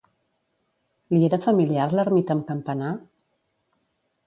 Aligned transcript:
Li 1.15 1.19
era 1.27 1.39
familiar 1.43 1.85
l'ermita 1.99 2.37
amb 2.39 2.49
campanar? 2.51 2.91